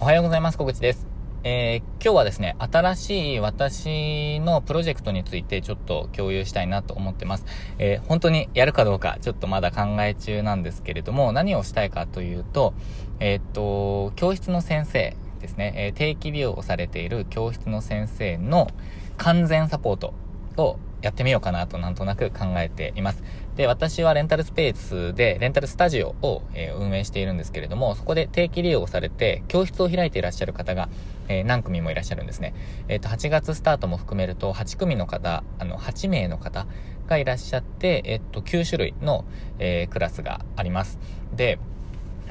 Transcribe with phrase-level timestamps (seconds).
[0.00, 0.58] おはようございます。
[0.58, 1.06] 小口です。
[1.44, 7.46] えー、今日はですね、新しい私のプロジェクトについてちょっと共有したいなと思ってます。
[7.78, 12.74] えー、本当にやるかどうかちょっとまだ考え中なんですけれども、何をしたいかというと、
[13.20, 18.68] えー、っと、教室の先生ですね、え定期利用をされている教室の先生の
[19.16, 20.12] 完全サポート
[20.56, 23.22] をやってみようかなとなんとなく考えています。
[23.56, 30.88] で、私はレンタルスペースで、レンタルスタジオを、えー、運営しているんですけれども、そこで定期利用されて、教室を開いていらっしゃる方が、
[31.28, 32.54] えー、何組もいらっしゃるんですね。
[32.88, 36.66] えっ、ー、と、8月スタートも含めると、8組の方、あの、8名の方
[37.06, 39.26] がいらっしゃって、えっと、9種類の、
[39.58, 40.98] えクラスがあります。
[41.34, 41.58] で、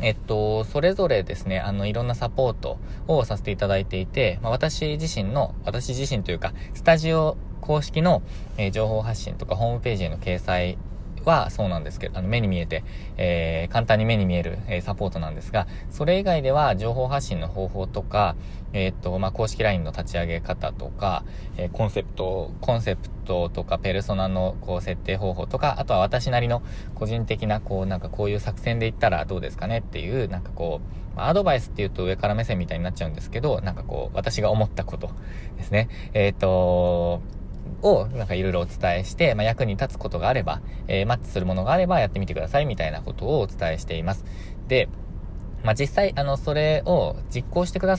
[0.01, 8.21] えっと、それぞれですね、あの、いろんなサポートをさせていただいていて、まあ、私自身の、私自身というか、スタジオ公式の、
[8.57, 10.77] えー、情報発信とかホームページへの掲載
[11.25, 12.83] はそうなんですけど、あの、目に見えて、
[13.17, 18.35] えー、簡単に目に見える、えー、サポートなんですが、それ以外では情報発信の方法とか、
[18.73, 21.23] えー、っと、まあ、公式 LINE の立ち上げ方とか、
[21.57, 26.63] えコンセプト、コンセプトとか、ペルソナの、こう、設定方法とか、あとは私なりの
[26.95, 29.79] 個人的な、こう、なんかこういう作戦でいったらどうですかね？
[29.79, 35.11] っていう、なんかこう、アドバイスって言うと上から目線みたいになっちゃうんですけど、なんかこう、私が思ったこと
[35.57, 35.89] ですね。
[36.13, 37.21] えっと、
[37.83, 44.25] をなんかいろいろお伝えして、まあ、役に立つことがあれば、えー、マッチするものがあればやってみてくださいみたいなことをお伝えしています。
[44.67, 44.89] で、
[45.63, 47.91] まあ、実際、あの、それを実行してくだ